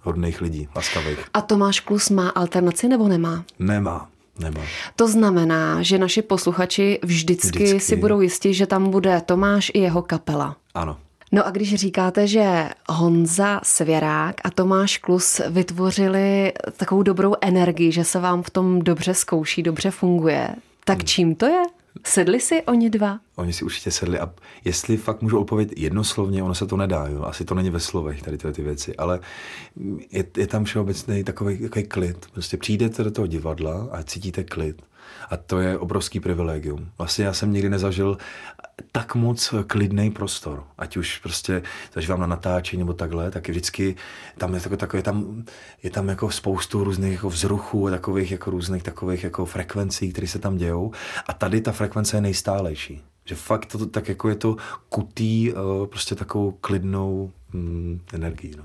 hodných 0.03 0.41
lidí, 0.41 0.69
laskavých. 0.77 1.29
A 1.35 1.41
Tomáš 1.41 1.81
Klus 1.81 2.11
má 2.11 2.29
alternaci 2.29 2.88
nebo 2.88 3.09
nemá? 3.09 3.44
Nemá. 3.59 4.09
Nemá. 4.39 4.61
To 4.97 5.09
znamená, 5.09 5.82
že 5.82 5.99
naši 5.99 6.23
posluchači 6.23 7.00
vždycky, 7.03 7.49
vždycky 7.49 7.81
si 7.81 7.97
budou 7.97 8.21
jistí, 8.21 8.55
že 8.55 8.67
tam 8.67 8.91
bude 8.91 9.21
Tomáš 9.21 9.73
i 9.75 9.79
jeho 9.79 10.03
kapela. 10.03 10.56
Ano. 10.75 10.97
No 11.32 11.46
a 11.46 11.50
když 11.50 11.75
říkáte, 11.75 12.26
že 12.26 12.69
Honza 12.88 13.61
Svěrák 13.62 14.34
a 14.44 14.50
Tomáš 14.50 14.99
Klus 14.99 15.40
vytvořili 15.50 16.52
takovou 16.76 17.02
dobrou 17.02 17.34
energii, 17.40 17.93
že 17.93 18.05
se 18.05 18.20
vám 18.20 18.43
v 18.43 18.50
tom 18.50 18.82
dobře 18.82 19.14
zkouší, 19.14 19.62
dobře 19.62 19.90
funguje, 19.90 20.49
tak 20.84 20.99
hmm. 20.99 21.06
čím 21.06 21.34
to 21.34 21.46
je? 21.46 21.62
Sedli 22.05 22.40
si 22.40 22.62
oni 22.62 22.90
dva? 22.90 23.19
Oni 23.37 23.52
si 23.52 23.64
určitě 23.64 23.90
sedli 23.90 24.19
a 24.19 24.32
jestli 24.64 24.96
fakt 24.96 25.23
můžu 25.23 25.40
odpovědět 25.40 25.78
jednoslovně, 25.78 26.43
ono 26.43 26.55
se 26.55 26.67
to 26.67 26.76
nedá, 26.76 27.06
jo? 27.06 27.23
asi 27.23 27.44
to 27.44 27.55
není 27.55 27.70
ve 27.70 27.81
slovech, 27.81 28.22
tady 28.22 28.38
tyhle 28.38 28.52
ty 28.52 28.62
věci, 28.62 28.96
ale 28.96 29.20
je, 30.11 30.25
je 30.37 30.46
tam 30.46 30.64
všeobecný 30.64 31.25
takový, 31.25 31.58
takový 31.58 31.84
klid. 31.84 32.26
Prostě 32.32 32.56
přijdete 32.56 33.05
do 33.05 33.11
toho 33.11 33.26
divadla 33.26 33.88
a 33.93 34.02
cítíte 34.02 34.44
klid. 34.44 34.82
A 35.31 35.37
to 35.37 35.61
je 35.61 35.79
obrovský 35.79 36.20
privilegium. 36.20 36.88
Vlastně 36.99 37.25
já 37.25 37.32
jsem 37.32 37.53
nikdy 37.53 37.69
nezažil 37.69 38.19
tak 38.93 39.14
moc 39.14 39.55
klidný 39.67 40.11
prostor. 40.11 40.64
Ať 40.79 40.97
už 40.97 41.19
prostě 41.19 41.62
zažívám 41.94 42.20
na 42.20 42.26
natáčení 42.26 42.79
nebo 42.79 42.93
takhle, 42.93 43.31
tak 43.31 43.49
vždycky 43.49 43.97
tam 44.38 44.55
je, 44.55 44.61
tako, 44.61 44.76
tako, 44.76 44.97
je, 44.97 45.03
tam, 45.03 45.44
je 45.82 45.91
tam 45.91 46.08
jako 46.08 46.31
spoustu 46.31 46.85
různých 46.85 47.12
jako 47.12 47.31
vzruchů 47.31 47.87
a 47.87 47.91
takových 47.91 48.31
jako 48.31 48.50
různých 48.50 48.82
takových 48.82 49.25
jako 49.25 49.47
frekvencí, 49.47 50.12
které 50.12 50.26
se 50.26 50.38
tam 50.38 50.56
dějou. 50.56 50.93
A 51.26 51.32
tady 51.32 51.61
ta 51.61 51.73
frekvence 51.73 52.17
je 52.17 52.20
nejstálejší. 52.20 53.03
Že 53.25 53.35
fakt 53.35 53.67
to, 53.67 53.87
tak 53.87 54.08
jako 54.08 54.29
je 54.29 54.35
to 54.35 54.56
kutý 54.88 55.53
uh, 55.53 55.87
prostě 55.87 56.14
takovou 56.14 56.53
klidnou 56.53 57.32
mm, 57.52 58.00
energií. 58.12 58.54
No. 58.56 58.64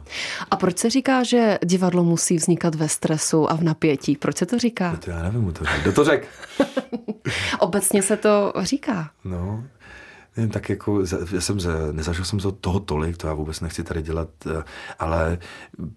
A 0.51 0.55
proč 0.55 0.77
se 0.77 0.89
říká, 0.89 1.23
že 1.23 1.59
divadlo 1.65 2.03
musí 2.03 2.35
vznikat 2.35 2.75
ve 2.75 2.89
stresu 2.89 3.51
a 3.51 3.55
v 3.55 3.63
napětí? 3.63 4.15
Proč 4.15 4.37
se 4.37 4.45
to 4.45 4.59
říká? 4.59 4.91
No 4.91 4.97
to 4.97 5.11
já 5.11 5.23
nevím, 5.23 5.53
to 5.53 5.65
řek. 5.65 5.81
Kdo 5.81 5.93
to 5.93 6.03
řekl? 6.03 6.27
Obecně 7.59 8.01
se 8.01 8.17
to 8.17 8.53
říká. 8.63 9.11
No, 9.23 9.63
nevím, 10.37 10.51
tak 10.51 10.69
jako, 10.69 11.01
já 11.33 11.41
jsem, 11.41 11.57
nezažil 11.91 12.25
jsem 12.25 12.39
toho 12.39 12.79
tolik, 12.79 13.17
to 13.17 13.27
já 13.27 13.33
vůbec 13.33 13.61
nechci 13.61 13.83
tady 13.83 14.01
dělat, 14.01 14.29
eh, 14.47 14.63
ale 14.99 15.37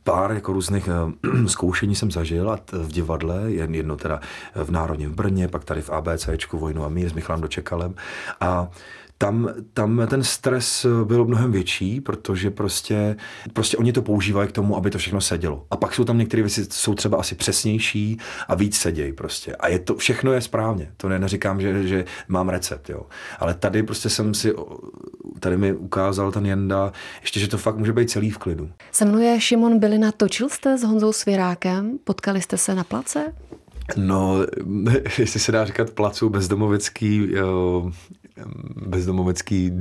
pár 0.03 0.33
jako 0.33 0.53
různých 0.53 0.89
eh, 0.89 1.47
zkoušení 1.49 1.95
jsem 1.95 2.11
zažil 2.11 2.51
a 2.51 2.59
v 2.73 2.93
divadle, 2.93 3.53
jedno 3.53 3.97
teda 3.97 4.21
v 4.55 4.71
Národním 4.71 5.11
v 5.11 5.15
Brně, 5.15 5.49
pak 5.49 5.65
tady 5.65 5.83
v 5.83 5.91
ABCčku 5.91 6.59
Vojnu 6.59 6.85
a 6.85 6.89
mír 6.89 7.11
s 7.11 7.13
Michalem 7.13 7.41
Dočekalem 7.41 7.95
a 8.41 8.69
tam, 9.25 9.49
tam 9.73 10.07
ten 10.11 10.25
stres 10.25 10.87
byl 11.05 11.25
mnohem 11.25 11.53
větší, 11.53 12.01
protože 12.01 12.51
prostě, 12.51 13.17
prostě 13.53 13.77
oni 13.77 13.93
to 13.93 14.03
používají 14.03 14.49
k 14.49 14.53
tomu, 14.53 14.77
aby 14.77 14.91
to 14.91 14.99
všechno 14.99 15.21
sedělo. 15.21 15.67
A 15.71 15.77
pak 15.77 15.95
jsou 15.95 16.05
tam 16.05 16.19
některé 16.19 16.43
věci, 16.43 16.67
jsou 16.71 16.95
třeba 16.95 17.19
asi 17.19 17.35
přesnější 17.35 18.19
a 18.49 18.55
víc 18.55 18.77
sedějí 18.77 19.13
prostě. 19.13 19.57
A 19.57 19.69
je 19.69 19.79
to, 19.79 19.97
všechno 19.97 20.33
je 20.33 20.41
správně. 20.41 20.93
To 20.97 21.09
ne, 21.09 21.19
neříkám, 21.19 21.61
že, 21.61 21.89
že 21.89 22.05
mám 22.29 22.49
recept, 22.49 22.91
jo. 22.91 23.03
Ale 23.39 23.55
tady 23.55 23.83
prostě 23.83 24.11
jsem 24.11 24.35
si, 24.35 24.55
tady 25.41 25.57
mi 25.57 25.73
ukázal 25.73 26.33
ten 26.33 26.47
Jenda, 26.47 26.93
ještě, 27.21 27.41
že 27.41 27.49
to 27.49 27.59
fakt 27.59 27.77
může 27.77 27.93
být 27.93 28.11
celý 28.11 28.31
v 28.31 28.39
klidu. 28.39 28.71
Se 28.93 29.05
mnou 29.05 29.39
Šimon 29.39 29.79
Bylina. 29.79 30.13
Točil 30.13 30.49
jste 30.49 30.79
s 30.79 30.83
Honzou 30.83 31.13
Svěrákem? 31.13 31.99
Potkali 32.05 32.43
jste 32.43 32.57
se 32.57 32.75
na 32.75 32.85
place? 32.85 33.33
No, 33.97 34.39
jestli 35.19 35.41
se 35.41 35.53
dá 35.53 35.65
říkat 35.65 35.91
placu 35.91 36.29
bezdomovecký, 36.29 37.29
jo, 37.31 37.91
bezdomovecký 38.87 39.73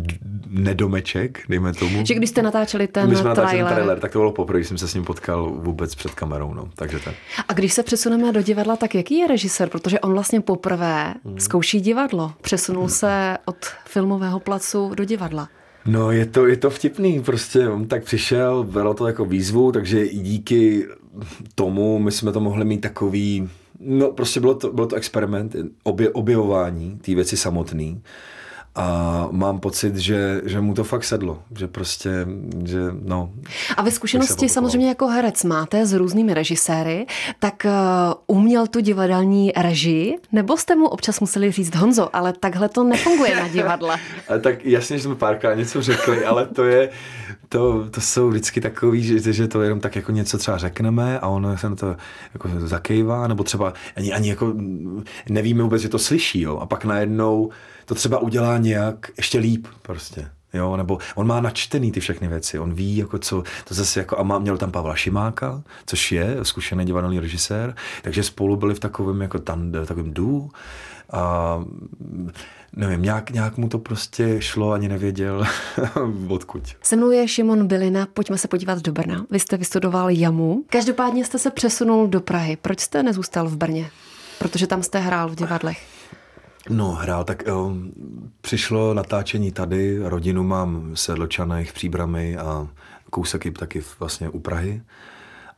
nedomeček, 0.48 1.40
dejme 1.50 1.74
tomu. 1.74 2.06
Že 2.06 2.14
když 2.14 2.30
jste 2.30 2.42
natáčeli 2.42 2.88
ten 2.88 3.10
My 3.10 3.16
jsme 3.16 3.36
trailer. 3.36 3.66
ten 3.66 3.76
trailer, 3.76 4.00
tak 4.00 4.12
to 4.12 4.20
bylo 4.20 4.32
poprvé, 4.32 4.60
když 4.60 4.68
jsem 4.68 4.78
se 4.78 4.88
s 4.88 4.94
ním 4.94 5.06
potkal 5.06 5.50
vůbec 5.50 5.96
před 5.96 6.16
kamerou, 6.16 6.54
no, 6.54 6.70
takže 6.76 7.00
tak. 7.00 7.16
A 7.48 7.54
když 7.54 7.74
se 7.74 7.84
přesuneme 7.84 8.32
do 8.32 8.42
divadla, 8.42 8.76
tak 8.76 8.96
jaký 8.96 9.18
je 9.18 9.28
režisér? 9.28 9.70
Protože 9.70 10.00
on 10.00 10.14
vlastně 10.14 10.42
poprvé 10.42 11.14
hmm. 11.26 11.40
zkouší 11.40 11.82
divadlo. 11.82 12.34
Přesunul 12.42 12.84
hmm. 12.84 12.90
se 12.90 13.38
od 13.46 13.58
filmového 13.86 14.40
placu 14.40 14.92
do 14.96 15.06
divadla. 15.06 15.50
No 15.86 16.12
je 16.12 16.26
to, 16.26 16.48
je 16.48 16.58
to 16.58 16.70
vtipný, 16.70 17.22
prostě 17.22 17.70
on 17.70 17.88
tak 17.88 18.04
přišel, 18.04 18.64
bylo 18.64 18.94
to 18.94 19.08
jako 19.08 19.26
výzvu, 19.26 19.72
takže 19.72 20.06
i 20.06 20.18
díky 20.18 20.88
tomu 21.56 22.00
my 22.00 22.12
jsme 22.12 22.32
to 22.32 22.40
mohli 22.40 22.66
mít 22.66 22.82
takový, 22.82 23.50
no 23.80 24.12
prostě 24.12 24.40
bylo 24.40 24.56
to, 24.56 24.74
bylo 24.74 24.88
to 24.88 24.96
experiment, 24.96 25.56
obje, 25.84 26.10
objevování 26.10 27.00
té 27.02 27.16
věci 27.16 27.38
samotný 27.38 28.02
a 28.76 29.28
mám 29.32 29.60
pocit, 29.60 29.96
že, 29.96 30.42
že 30.46 30.62
mu 30.62 30.74
to 30.74 30.84
fakt 30.84 31.04
sedlo, 31.04 31.40
že 31.58 31.68
prostě, 31.68 32.10
že 32.66 32.80
no. 33.02 33.30
A 33.78 33.82
vy 33.82 33.92
zkušenosti 33.92 34.50
samozřejmě 34.50 34.88
jako 34.88 35.08
herec 35.08 35.44
máte 35.44 35.86
s 35.86 35.94
různými 35.94 36.34
režiséry, 36.34 37.06
tak 37.40 37.66
uh, 37.66 38.38
uměl 38.38 38.68
tu 38.68 38.80
divadelní 38.80 39.52
režii, 39.56 40.18
nebo 40.32 40.58
jste 40.58 40.76
mu 40.76 40.88
občas 40.88 41.20
museli 41.20 41.52
říct 41.52 41.76
Honzo, 41.76 42.16
ale 42.16 42.34
takhle 42.34 42.70
to 42.70 42.84
nefunguje 42.84 43.36
na 43.36 43.48
divadle. 43.48 43.98
tak 44.42 44.66
jasně, 44.66 44.98
že 44.98 45.04
jsme 45.04 45.16
párkrát 45.16 45.56
něco 45.56 45.82
řekli, 45.82 46.26
ale 46.26 46.46
to 46.46 46.64
je, 46.64 46.90
to, 47.50 47.90
to 47.90 48.02
jsou 48.02 48.30
vždycky 48.30 48.62
takový, 48.62 49.04
že, 49.04 49.34
že 49.34 49.48
to 49.48 49.62
jenom 49.62 49.80
tak 49.80 49.96
jako 49.96 50.12
něco 50.12 50.38
třeba 50.38 50.58
řekneme 50.58 51.20
a 51.20 51.28
ono 51.28 51.58
se 51.58 51.70
na 51.70 51.76
to 51.76 51.96
jako 52.34 52.50
zakejvá, 52.58 53.28
nebo 53.28 53.44
třeba 53.44 53.74
ani, 53.96 54.14
ani 54.14 54.30
jako 54.30 54.54
nevíme 55.30 55.64
vůbec, 55.64 55.82
že 55.82 55.90
to 55.90 56.00
slyší, 56.00 56.42
jo, 56.42 56.58
a 56.58 56.66
pak 56.66 56.86
najednou 56.86 57.50
to 57.86 57.96
třeba 57.96 58.18
udělá 58.20 58.58
nějak 58.58 59.12
ještě 59.18 59.40
líp 59.40 59.68
prostě. 59.82 60.30
Jo, 60.54 60.78
nebo 60.78 60.98
on 61.16 61.28
má 61.28 61.42
načtený 61.42 61.92
ty 61.92 62.00
všechny 62.00 62.28
věci, 62.28 62.60
on 62.60 62.74
ví, 62.74 62.98
jako 62.98 63.18
co, 63.20 63.44
to 63.68 63.74
zase 63.74 64.00
jako, 64.00 64.20
a 64.20 64.24
má, 64.24 64.40
měl 64.40 64.58
tam 64.58 64.72
Pavla 64.72 64.96
Šimáka, 64.96 65.64
což 65.86 66.12
je 66.12 66.38
zkušený 66.44 66.86
divadelní 66.86 67.20
režisér, 67.20 67.76
takže 68.02 68.24
spolu 68.24 68.56
byli 68.56 68.76
v 68.76 68.80
takovém 68.80 69.22
jako 69.22 69.40
tam, 69.40 69.72
takovém 69.72 70.14
dů 70.14 70.50
a 71.12 71.64
nevím, 72.76 73.02
nějak, 73.02 73.32
nějak 73.32 73.58
mu 73.58 73.70
to 73.70 73.80
prostě 73.80 74.42
šlo, 74.42 74.72
ani 74.72 74.90
nevěděl 74.90 75.46
odkud. 76.28 76.64
Se 76.82 76.96
mnou 76.96 77.12
je 77.12 77.28
Šimon 77.28 77.68
Bilina, 77.68 78.08
pojďme 78.14 78.38
se 78.38 78.48
podívat 78.48 78.82
do 78.82 78.92
Brna. 78.92 79.26
Vy 79.30 79.40
jste 79.40 79.58
vystudoval 79.58 80.10
JAMu, 80.10 80.64
každopádně 80.70 81.26
jste 81.26 81.40
se 81.40 81.52
přesunul 81.52 82.08
do 82.08 82.22
Prahy. 82.22 82.58
Proč 82.62 82.80
jste 82.80 83.04
nezůstal 83.04 83.48
v 83.48 83.58
Brně? 83.58 83.90
Protože 84.40 84.68
tam 84.68 84.84
jste 84.84 85.00
hrál 85.00 85.30
v 85.30 85.36
divadlech. 85.36 85.93
No, 86.70 86.92
hrál, 86.92 87.24
tak 87.24 87.44
um, 87.48 87.92
přišlo 88.42 88.94
natáčení 88.94 89.52
tady, 89.52 90.00
rodinu 90.04 90.44
mám 90.44 90.94
v 90.94 91.00
Sedločanech, 91.00 91.72
v 91.72 91.74
Příbrami 91.74 92.38
a 92.38 92.68
kousek 93.10 93.58
taky 93.60 93.84
vlastně 94.00 94.30
u 94.30 94.40
Prahy. 94.40 94.82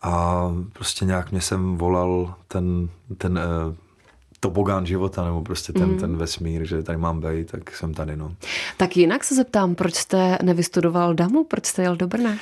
A 0.01 0.45
prostě 0.73 1.05
nějak 1.05 1.31
mě 1.31 1.41
jsem 1.41 1.77
volal 1.77 2.35
ten, 2.47 2.89
ten 3.17 3.39
uh, 3.67 3.75
tobogán 4.39 4.85
života, 4.85 5.23
nebo 5.23 5.41
prostě 5.41 5.73
ten, 5.73 5.89
mm. 5.89 5.97
ten 5.97 6.17
vesmír, 6.17 6.65
že 6.65 6.83
tady 6.83 6.97
mám 6.97 7.21
být, 7.21 7.51
tak 7.51 7.75
jsem 7.75 7.93
tady, 7.93 8.17
no. 8.17 8.35
Tak 8.77 8.97
jinak 8.97 9.23
se 9.23 9.35
zeptám, 9.35 9.75
proč 9.75 9.95
jste 9.95 10.37
nevystudoval 10.43 11.13
DAMu, 11.13 11.43
proč 11.43 11.65
jste 11.65 11.81
jel 11.81 11.95
do 11.95 12.07
Brna? 12.07 12.29
Uh, 12.29 12.37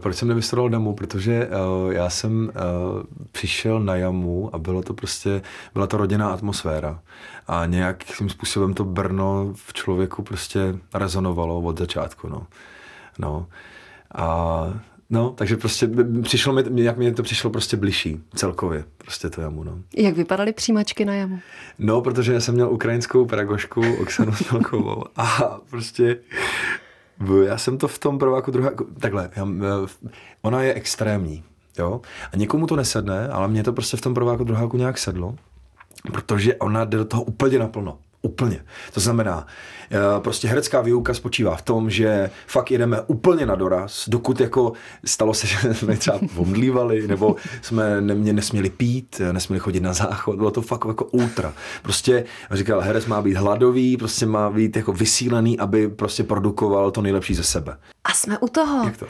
proč 0.00 0.16
jsem 0.16 0.28
nevystudoval 0.28 0.70
DAMu, 0.70 0.94
protože 0.94 1.48
uh, 1.48 1.92
já 1.92 2.10
jsem 2.10 2.44
uh, 2.44 3.02
přišel 3.32 3.80
na 3.80 3.96
JAMu 3.96 4.50
a 4.52 4.58
bylo 4.58 4.82
to 4.82 4.94
prostě, 4.94 5.42
byla 5.74 5.86
to 5.86 5.96
rodinná 5.96 6.32
atmosféra 6.32 7.00
a 7.48 7.66
nějakým 7.66 8.28
způsobem 8.28 8.74
to 8.74 8.84
Brno 8.84 9.52
v 9.54 9.72
člověku 9.72 10.22
prostě 10.22 10.78
rezonovalo 10.94 11.60
od 11.60 11.78
začátku, 11.78 12.28
no. 12.28 12.46
No. 13.18 13.46
A 14.14 14.66
No, 15.12 15.30
takže 15.30 15.56
prostě 15.56 15.88
přišlo 16.22 16.52
mi, 16.52 16.82
jak 16.82 16.96
mi 16.96 17.12
to 17.12 17.22
přišlo 17.22 17.50
prostě 17.50 17.76
bližší 17.76 18.20
celkově, 18.34 18.84
prostě 18.98 19.30
to 19.30 19.40
jamu, 19.40 19.64
no. 19.64 19.78
Jak 19.96 20.16
vypadaly 20.16 20.52
přijímačky 20.52 21.04
na 21.04 21.14
jamu? 21.14 21.38
No, 21.78 22.00
protože 22.00 22.32
já 22.32 22.40
jsem 22.40 22.54
měl 22.54 22.70
ukrajinskou 22.70 23.24
pedagožku 23.24 23.82
Oksanu 24.00 24.32
Smelkovou 24.32 25.04
a 25.16 25.58
prostě 25.70 26.16
já 27.44 27.58
jsem 27.58 27.78
to 27.78 27.88
v 27.88 27.98
tom 27.98 28.18
prváku 28.18 28.50
druhá, 28.50 28.70
takhle, 28.98 29.30
já, 29.36 29.46
ona 30.42 30.62
je 30.62 30.74
extrémní, 30.74 31.44
jo, 31.78 32.00
a 32.32 32.36
někomu 32.36 32.66
to 32.66 32.76
nesedne, 32.76 33.28
ale 33.28 33.48
mě 33.48 33.62
to 33.62 33.72
prostě 33.72 33.96
v 33.96 34.00
tom 34.00 34.14
prváku 34.14 34.44
druháku 34.44 34.76
nějak 34.76 34.98
sedlo, 34.98 35.34
protože 36.12 36.56
ona 36.56 36.84
jde 36.84 36.98
do 36.98 37.04
toho 37.04 37.22
úplně 37.22 37.58
naplno. 37.58 37.98
Úplně. 38.22 38.64
To 38.94 39.00
znamená, 39.00 39.46
eh, 39.90 39.98
prostě 40.18 40.48
herecká 40.48 40.80
výuka 40.80 41.14
spočívá 41.14 41.56
v 41.56 41.62
tom, 41.62 41.90
že 41.90 42.30
fakt 42.46 42.70
jedeme 42.70 43.00
úplně 43.00 43.46
na 43.46 43.54
doraz, 43.54 44.08
dokud 44.08 44.40
jako 44.40 44.72
stalo 45.04 45.34
se, 45.34 45.46
že 45.46 45.74
jsme 45.74 45.96
třeba 45.96 46.20
omdlívali, 46.36 47.08
nebo 47.08 47.36
jsme 47.62 48.00
nemě, 48.00 48.32
nesměli 48.32 48.70
pít, 48.70 49.20
nesměli 49.32 49.60
chodit 49.60 49.80
na 49.80 49.92
záchod, 49.92 50.36
bylo 50.36 50.50
to 50.50 50.62
fakt 50.62 50.84
jako 50.88 51.04
ultra. 51.04 51.54
Prostě 51.82 52.24
říkal, 52.50 52.80
herec 52.80 53.06
má 53.06 53.22
být 53.22 53.34
hladový, 53.34 53.96
prostě 53.96 54.26
má 54.26 54.50
být 54.50 54.76
jako 54.76 54.92
vysílený, 54.92 55.58
aby 55.58 55.88
prostě 55.88 56.24
produkoval 56.24 56.90
to 56.90 57.02
nejlepší 57.02 57.34
ze 57.34 57.42
sebe. 57.42 57.76
A 58.12 58.14
jsme 58.14 58.38
u 58.38 58.48
toho. 58.48 58.84
Jak 58.84 58.96
to? 58.96 59.06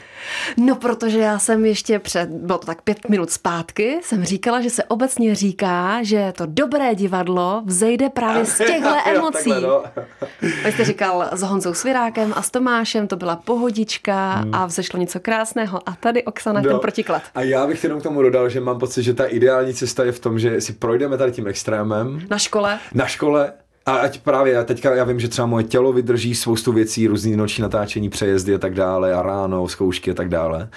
No, 0.57 0.75
protože 0.75 1.19
já 1.19 1.39
jsem 1.39 1.65
ještě 1.65 1.99
před, 1.99 2.29
bylo 2.29 2.59
to 2.59 2.65
tak 2.65 2.81
pět 2.81 3.09
minut 3.09 3.31
zpátky, 3.31 3.99
jsem 4.03 4.25
říkala, 4.25 4.61
že 4.61 4.69
se 4.69 4.83
obecně 4.83 5.35
říká, 5.35 6.03
že 6.03 6.33
to 6.37 6.43
dobré 6.45 6.95
divadlo 6.95 7.61
vzejde 7.65 8.09
právě 8.09 8.45
z 8.45 8.57
těchto 8.67 8.89
emocí. 9.05 9.49
jo, 9.49 9.61
no. 9.61 10.03
Vy 10.41 10.71
jste 10.71 10.85
říkal 10.85 11.29
s 11.31 11.41
Honzou 11.41 11.73
Svirákem 11.73 12.33
a 12.35 12.41
s 12.41 12.51
Tomášem, 12.51 13.07
to 13.07 13.15
byla 13.15 13.35
pohodička 13.35 14.31
hmm. 14.31 14.55
a 14.55 14.65
vzešlo 14.65 14.99
něco 14.99 15.19
krásného. 15.19 15.89
A 15.89 15.95
tady 15.95 16.23
Oksana 16.23 16.61
no. 16.61 16.69
ten 16.69 16.79
protiklad. 16.79 17.21
A 17.35 17.41
já 17.41 17.67
bych 17.67 17.83
jenom 17.83 17.99
k 17.99 18.03
tomu 18.03 18.21
dodal, 18.21 18.49
že 18.49 18.59
mám 18.59 18.79
pocit, 18.79 19.03
že 19.03 19.13
ta 19.13 19.25
ideální 19.25 19.73
cesta 19.73 20.03
je 20.03 20.11
v 20.11 20.19
tom, 20.19 20.39
že 20.39 20.61
si 20.61 20.73
projdeme 20.73 21.17
tady 21.17 21.31
tím 21.31 21.47
extrémem. 21.47 22.21
Na 22.29 22.37
škole. 22.37 22.79
Na 22.93 23.05
škole 23.05 23.53
a 23.85 23.95
ať 23.97 24.21
právě, 24.21 24.63
teďka 24.63 24.95
já 24.95 25.03
vím, 25.03 25.19
že 25.19 25.27
třeba 25.27 25.45
moje 25.47 25.63
tělo 25.63 25.93
vydrží 25.93 26.35
spoustu 26.35 26.71
věcí, 26.71 27.07
různý 27.07 27.35
noční 27.35 27.61
natáčení, 27.61 28.09
přejezdy 28.09 28.55
a 28.55 28.57
tak 28.57 28.73
dále, 28.73 29.13
a 29.13 29.21
ráno, 29.21 29.67
zkoušky 29.67 30.11
a 30.11 30.13
tak 30.13 30.29
dále. 30.29 30.69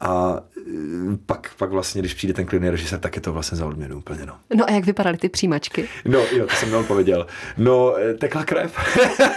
A 0.00 0.40
e, 0.56 0.60
pak, 1.26 1.50
pak 1.56 1.70
vlastně, 1.70 2.02
když 2.02 2.14
přijde 2.14 2.34
ten 2.34 2.46
klidný 2.46 2.70
režisér, 2.70 2.98
tak 2.98 3.16
je 3.16 3.22
to 3.22 3.32
vlastně 3.32 3.58
za 3.58 3.66
odměnu 3.66 3.96
úplně, 3.96 4.26
no. 4.26 4.34
No 4.54 4.64
a 4.68 4.72
jak 4.72 4.84
vypadaly 4.84 5.16
ty 5.16 5.28
přijímačky? 5.28 5.88
No 6.04 6.18
jo, 6.18 6.46
to 6.46 6.54
jsem 6.54 6.70
neodpověděl. 6.70 7.26
No, 7.58 7.96
e, 7.98 8.14
tekla 8.14 8.44
krev. 8.44 8.78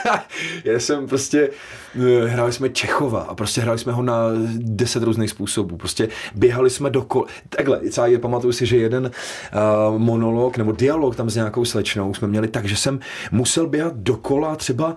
Já 0.63 0.79
jsem 0.79 1.08
prostě, 1.08 1.50
e, 1.96 2.27
hráli 2.27 2.53
jsme 2.53 2.70
Čechova 2.70 3.22
a 3.22 3.36
prostě 3.36 3.62
hráli 3.62 3.79
jsme 3.79 3.91
ho 3.91 4.03
na 4.03 4.15
deset 4.58 5.03
různých 5.03 5.29
způsobů. 5.29 5.77
Prostě 5.77 6.08
běhali 6.36 6.70
jsme 6.70 6.89
do 6.89 7.01
kol... 7.01 7.25
Takhle, 7.50 7.79
třeba 7.79 8.08
je, 8.08 8.20
pamatuju 8.20 8.53
si, 8.53 8.65
že 8.65 8.77
jeden 8.77 9.05
uh, 9.05 10.00
monolog 10.00 10.58
nebo 10.58 10.72
dialog 10.72 11.15
tam 11.15 11.29
s 11.29 11.36
nějakou 11.36 11.65
slečnou 11.65 12.13
jsme 12.13 12.27
měli 12.27 12.48
tak, 12.48 12.65
že 12.65 12.75
jsem 12.75 13.00
musel 13.32 13.67
běhat 13.67 13.96
dokola 13.96 14.55
třeba 14.55 14.96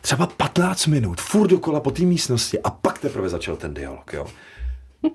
třeba 0.00 0.26
15 0.26 0.86
minut, 0.86 1.20
furt 1.20 1.48
dokola 1.48 1.80
po 1.80 1.90
té 1.90 2.02
místnosti 2.02 2.58
a 2.58 2.70
pak 2.70 2.98
teprve 2.98 3.28
začal 3.28 3.56
ten 3.56 3.74
dialog, 3.74 4.12
jo 4.12 4.26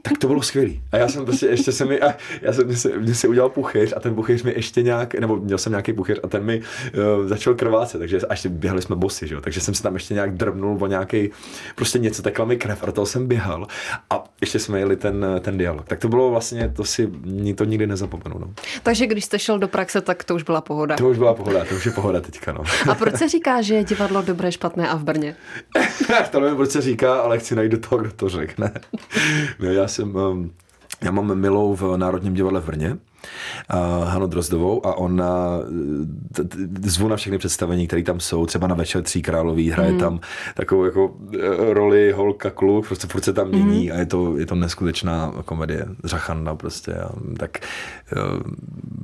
tak 0.01 0.17
to 0.17 0.27
bylo 0.27 0.41
skvělý. 0.41 0.81
A 0.91 0.97
já 0.97 1.07
jsem 1.07 1.25
prostě 1.25 1.45
ještě 1.47 1.71
se 1.71 1.85
mi, 1.85 2.01
a 2.01 2.15
já 2.41 2.53
jsem 2.53 2.75
se, 2.75 2.99
mě 2.99 3.15
si 3.15 3.27
udělal 3.27 3.49
puchyř 3.49 3.93
a 3.95 3.99
ten 3.99 4.15
puchyř 4.15 4.43
mi 4.43 4.53
ještě 4.55 4.81
nějak, 4.81 5.15
nebo 5.15 5.35
měl 5.35 5.57
jsem 5.57 5.71
nějaký 5.71 5.93
puchyř 5.93 6.19
a 6.23 6.27
ten 6.27 6.43
mi 6.43 6.61
uh, 6.61 7.27
začal 7.27 7.53
krvácet, 7.53 7.99
takže 7.99 8.19
až 8.19 8.45
běhali 8.45 8.81
jsme 8.81 8.95
bosy, 8.95 9.27
že 9.27 9.35
jo, 9.35 9.41
takže 9.41 9.61
jsem 9.61 9.73
se 9.73 9.83
tam 9.83 9.93
ještě 9.93 10.13
nějak 10.13 10.33
drbnul 10.33 10.77
o 10.81 10.87
nějaký, 10.87 11.29
prostě 11.75 11.99
něco, 11.99 12.21
tekla 12.21 12.45
mi 12.45 12.57
krev 12.57 12.83
a 12.83 12.91
toho 12.91 13.05
jsem 13.05 13.27
běhal 13.27 13.67
a 14.09 14.23
ještě 14.41 14.59
jsme 14.59 14.79
jeli 14.79 14.95
ten, 14.95 15.25
ten 15.39 15.57
dialog. 15.57 15.87
Tak 15.87 15.99
to 15.99 16.07
bylo 16.07 16.29
vlastně, 16.29 16.73
to 16.75 16.83
si 16.83 17.11
to 17.55 17.63
nikdy 17.63 17.87
nezapomenu. 17.87 18.39
No. 18.39 18.53
Takže 18.83 19.07
když 19.07 19.25
jste 19.25 19.39
šel 19.39 19.59
do 19.59 19.67
praxe, 19.67 20.01
tak 20.01 20.23
to 20.23 20.35
už 20.35 20.43
byla 20.43 20.61
pohoda. 20.61 20.95
To 20.95 21.09
už 21.09 21.17
byla 21.17 21.33
pohoda, 21.33 21.65
to 21.65 21.75
už 21.75 21.85
je 21.85 21.91
pohoda 21.91 22.21
teďka. 22.21 22.51
No. 22.51 22.63
A 22.91 22.95
proč 22.95 23.15
se 23.15 23.29
říká, 23.29 23.61
že 23.61 23.75
je 23.75 23.83
divadlo 23.83 24.21
dobré, 24.21 24.51
špatné 24.51 24.89
a 24.89 24.95
v 24.95 25.03
Brně? 25.03 25.35
to 26.31 26.39
nevím, 26.39 26.55
proč 26.55 26.71
se 26.71 26.81
říká, 26.81 27.15
ale 27.15 27.39
chci 27.39 27.55
najít 27.55 27.71
do 27.71 27.77
toho, 27.77 28.01
kdo 28.01 28.11
to 28.11 28.29
řekne. 28.29 28.71
no, 29.59 29.72
já 29.73 29.87
jsem, 29.87 30.15
um, 30.15 30.51
já 31.01 31.11
mám 31.11 31.35
milou 31.35 31.75
v 31.75 31.97
Národním 31.97 32.33
divadle 32.33 32.61
v 32.61 32.65
Brně, 32.65 32.97
Hanu 34.03 34.27
Drozdovou 34.27 34.85
a 34.85 34.97
ona 34.97 35.59
zvu 36.83 37.07
na 37.07 37.15
všechny 37.15 37.37
představení, 37.37 37.87
které 37.87 38.03
tam 38.03 38.19
jsou, 38.19 38.45
třeba 38.45 38.67
na 38.67 38.75
Večer 38.75 39.03
tří 39.03 39.21
králový, 39.21 39.69
hraje 39.69 39.91
mm. 39.91 39.99
tam 39.99 40.19
takovou 40.55 40.85
jako 40.85 41.15
e, 41.33 41.73
roli 41.73 42.11
holka 42.11 42.49
kluk, 42.49 42.87
prostě 42.87 43.07
furt 43.07 43.23
se 43.23 43.33
tam 43.33 43.47
mění 43.47 43.85
mm. 43.85 43.91
a 43.95 43.99
je 43.99 44.05
to, 44.05 44.37
je 44.37 44.45
to 44.45 44.55
neskutečná 44.55 45.33
komedie, 45.45 45.85
řachanda 46.03 46.55
prostě. 46.55 46.93
A, 46.93 47.09
tak 47.37 47.57
uh, 48.15 48.41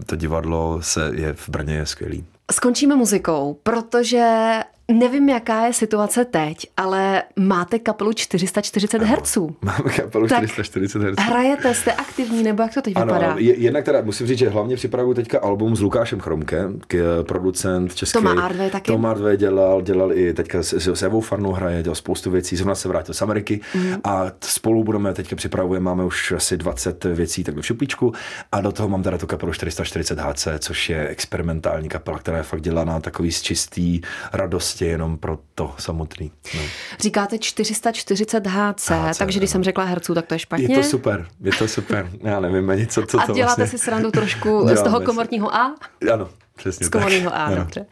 to 0.05 0.15
divadlo 0.15 0.77
se 0.81 1.11
je 1.13 1.33
v 1.33 1.49
Brně 1.49 1.73
je 1.73 1.85
skvělý. 1.85 2.25
Skončíme 2.51 2.95
muzikou, 2.95 3.57
protože 3.63 4.59
Nevím, 4.93 5.29
jaká 5.29 5.65
je 5.65 5.73
situace 5.73 6.25
teď, 6.25 6.67
ale 6.77 7.23
máte 7.35 7.79
kapelu 7.79 8.13
440 8.13 9.01
Hz. 9.01 9.37
Máme 9.61 9.89
kapelu 9.95 10.27
440 10.27 11.01
Hz. 11.01 11.15
Hrajete, 11.19 11.73
jste 11.73 11.93
aktivní, 11.93 12.43
nebo 12.43 12.63
jak 12.63 12.73
to 12.73 12.81
teď 12.81 12.93
ano, 12.95 13.05
vypadá? 13.05 13.35
Je, 13.37 13.55
jednak 13.55 13.85
teda 13.85 14.01
musím 14.01 14.27
říct, 14.27 14.37
že 14.37 14.49
hlavně 14.49 14.75
připravuju 14.75 15.13
teďka 15.13 15.39
album 15.39 15.75
s 15.75 15.81
Lukášem 15.81 16.19
Chromkem, 16.19 16.79
k, 16.87 17.23
producent 17.27 17.95
český. 17.95 18.13
Toma 18.13 18.41
Ardve 18.41 18.69
taky. 18.69 18.91
Toma 18.91 19.11
Ardve 19.11 19.37
dělal, 19.37 19.81
dělal 19.81 20.13
i 20.13 20.33
teďka 20.33 20.63
s, 20.63 20.73
s 20.73 21.03
Evou 21.03 21.21
Farnou 21.21 21.51
hraje, 21.51 21.83
dělal 21.83 21.95
spoustu 21.95 22.31
věcí, 22.31 22.55
zrovna 22.55 22.75
se 22.75 22.87
vrátil 22.87 23.13
z 23.13 23.21
Ameriky 23.21 23.61
mm. 23.75 23.95
a 24.03 24.25
spolu 24.41 24.83
budeme 24.83 25.13
teďka 25.13 25.35
připravujeme, 25.35 25.83
máme 25.83 26.05
už 26.05 26.31
asi 26.31 26.57
20 26.57 27.03
věcí 27.03 27.43
tak 27.43 27.55
v 27.55 27.61
šuplíčku 27.61 28.13
a 28.51 28.61
do 28.61 28.71
toho 28.71 28.89
mám 28.89 29.03
teda 29.03 29.17
tu 29.17 29.27
kapelu 29.27 29.53
440 29.53 30.19
HC, 30.19 30.47
což 30.59 30.89
je 30.89 31.07
experimentální 31.07 31.89
kapela, 31.89 32.19
která 32.19 32.37
je 32.37 32.43
fakt 32.43 32.61
dělaná 32.61 32.99
takový 32.99 33.31
z 33.31 33.41
čistý 33.41 34.01
radosti 34.33 34.78
prostě 34.79 34.85
jenom 34.85 35.17
pro 35.17 35.39
to 35.55 35.75
samotný. 35.77 36.31
No. 36.55 36.61
Říkáte 36.99 37.39
440 37.39 38.47
HC, 38.47 38.89
HC 38.89 39.17
takže 39.17 39.39
když 39.39 39.49
no. 39.49 39.51
jsem 39.51 39.63
řekla 39.63 39.83
herců, 39.83 40.13
tak 40.13 40.25
to 40.25 40.35
je 40.35 40.39
špatně. 40.39 40.67
Je 40.69 40.77
to 40.77 40.83
super, 40.83 41.27
je 41.41 41.51
to 41.51 41.67
super. 41.67 42.09
Já 42.21 42.39
nevím 42.39 42.69
ani, 42.69 42.87
co, 42.87 43.05
co 43.05 43.19
A 43.19 43.25
to 43.25 43.33
děláte 43.33 43.61
vlastně... 43.61 43.77
si 43.79 43.85
srandu 43.85 44.11
trošku 44.11 44.67
z 44.67 44.81
toho 44.81 44.99
komorního 44.99 45.55
A? 45.55 45.75
Ano, 46.13 46.29
přesně 46.55 46.85
Z 46.85 46.89
komorního 46.89 47.35
A, 47.35 47.55
dobře. 47.55 47.85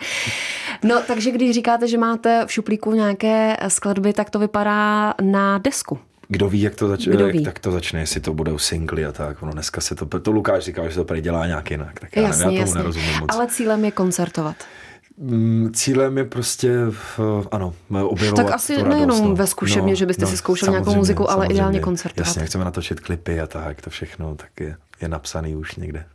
No, 0.83 1.01
takže 1.07 1.31
když 1.31 1.51
říkáte, 1.51 1.87
že 1.87 1.97
máte 1.97 2.45
v 2.45 2.51
šuplíku 2.51 2.93
nějaké 2.93 3.57
skladby, 3.67 4.13
tak 4.13 4.29
to 4.29 4.39
vypadá 4.39 5.13
na 5.21 5.57
desku. 5.57 5.99
Kdo 6.27 6.49
ví, 6.49 6.61
jak 6.61 6.75
to 6.75 6.87
začne, 6.87 7.31
ví? 7.31 7.43
tak 7.43 7.59
to 7.59 7.71
začne, 7.71 7.99
jestli 7.99 8.21
to 8.21 8.33
budou 8.33 8.57
singly 8.57 9.05
a 9.05 9.11
tak. 9.11 9.43
Ono 9.43 9.51
dneska 9.51 9.81
se 9.81 9.95
to, 9.95 10.19
to 10.19 10.31
Lukáš 10.31 10.63
říkal, 10.63 10.89
že 10.89 10.95
to 10.95 11.03
prý 11.03 11.21
dělá 11.21 11.47
nějak 11.47 11.71
jinak, 11.71 11.99
tak 11.99 12.15
já, 12.15 12.21
jasně, 12.21 12.45
nevím, 12.45 12.59
já 12.59 12.65
tomu 12.65 12.69
jasně. 12.69 12.79
nerozumím 12.79 13.19
moc. 13.19 13.29
Ale 13.33 13.47
cílem 13.47 13.85
je 13.85 13.91
koncertovat. 13.91 14.55
Mm, 15.17 15.71
cílem 15.73 16.17
je 16.17 16.25
prostě, 16.25 16.77
ano, 17.51 17.73
objevovat 17.89 18.45
Tak 18.45 18.55
asi 18.55 18.83
nejenom 18.83 19.29
no. 19.29 19.35
ve 19.35 19.47
zkušebně, 19.47 19.91
no, 19.91 19.95
že 19.95 20.05
byste 20.05 20.25
no, 20.25 20.31
si 20.31 20.37
zkoušel 20.37 20.71
nějakou 20.71 20.95
muziku, 20.95 21.31
ale 21.31 21.47
ideálně 21.47 21.79
koncertovat. 21.79 22.27
Jasně, 22.27 22.45
chceme 22.45 22.65
natočit 22.65 22.99
klipy 22.99 23.39
a 23.39 23.47
tak, 23.47 23.81
to 23.81 23.89
všechno, 23.89 24.35
tak 24.35 24.49
je 24.59 24.75
je 25.01 25.07
napsaný 25.07 25.55
už 25.55 25.75
někde. 25.75 26.05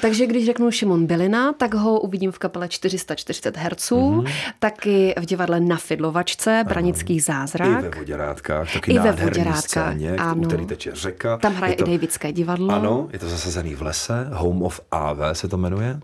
Takže 0.00 0.26
když 0.26 0.46
řeknu 0.46 0.70
Šimon 0.70 1.06
Bylina, 1.06 1.52
tak 1.52 1.74
ho 1.74 2.00
uvidím 2.00 2.32
v 2.32 2.38
kapele 2.38 2.68
440 2.68 3.56
Hz, 3.56 3.90
mm-hmm. 3.90 4.32
taky 4.58 5.14
v 5.20 5.26
divadle 5.26 5.60
na 5.60 5.76
Fidlovačce, 5.76 6.64
Branický 6.68 7.20
zázrak. 7.20 7.84
I 7.84 7.88
ve 7.88 7.98
Voděrátkách, 7.98 8.72
taky 8.72 8.92
I 8.92 8.98
ve 8.98 9.12
Voděrátkách, 9.12 9.92
scéně, 9.92 10.16
ano. 10.16 10.46
který 10.46 10.66
teče 10.66 10.90
řeka. 10.94 11.36
Tam 11.36 11.54
hraje 11.54 11.76
to, 11.76 11.84
i 11.84 11.90
Davidské 11.90 12.32
divadlo. 12.32 12.74
Ano, 12.74 13.08
je 13.12 13.18
to 13.18 13.28
zasazený 13.28 13.74
v 13.74 13.82
lese, 13.82 14.28
Home 14.32 14.62
of 14.62 14.80
AV 14.90 15.18
se 15.32 15.48
to 15.48 15.56
jmenuje, 15.56 16.00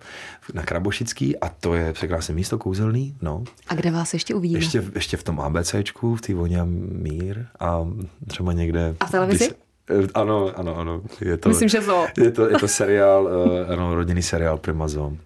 na 0.54 0.62
Krabošický 0.62 1.38
a 1.38 1.48
to 1.48 1.74
je 1.74 1.92
překrásné 1.92 2.34
místo, 2.34 2.58
kouzelný. 2.58 3.16
No. 3.22 3.44
A 3.68 3.74
kde 3.74 3.90
vás 3.90 4.12
ještě 4.12 4.34
uvidíme? 4.34 4.58
Ještě, 4.58 4.84
ještě 4.94 5.16
v 5.16 5.22
tom 5.22 5.40
ABCčku, 5.40 6.16
v 6.16 6.20
té 6.20 6.34
voně 6.34 6.62
Mír 6.64 7.46
a 7.60 7.88
třeba 8.26 8.52
někde... 8.52 8.94
A 9.00 9.06
v 9.06 9.10
televizi? 9.10 9.44
Když, 9.46 9.56
ano, 10.14 10.52
ano, 10.56 10.76
ano. 10.76 11.02
Je 11.20 11.36
to, 11.36 11.48
Myslím, 11.48 11.68
že 11.68 11.80
zo. 11.80 12.06
Je 12.18 12.30
to, 12.30 12.48
je 12.48 12.58
to 12.58 12.68
seriál, 12.68 13.24
uh, 13.24 13.72
ano, 13.72 13.94
rodinný 13.94 14.22
seriál 14.22 14.58
Primazon. 14.58 15.18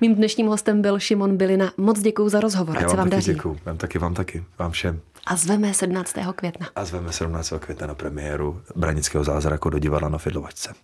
Mým 0.00 0.14
dnešním 0.14 0.46
hostem 0.46 0.82
byl 0.82 0.98
Šimon 0.98 1.36
Bilina. 1.36 1.72
Moc 1.76 2.00
děkuji 2.00 2.28
za 2.28 2.40
rozhovor, 2.40 2.78
ať 2.78 2.90
se 2.90 2.96
vám 2.96 3.10
daří. 3.10 3.32
Děkuji, 3.32 3.58
vám 3.64 3.76
taky, 3.76 3.98
vám 3.98 4.14
taky, 4.14 4.44
vám 4.58 4.70
všem. 4.70 5.00
A 5.26 5.36
zveme 5.36 5.74
17. 5.74 6.14
května. 6.36 6.68
A 6.76 6.84
zveme 6.84 7.12
17. 7.12 7.52
května 7.58 7.86
na 7.86 7.94
premiéru 7.94 8.60
Branického 8.76 9.24
zázraku 9.24 9.70
do 9.70 9.78
divadla 9.78 10.08
na 10.08 10.18
Fidlovačce. 10.18 10.74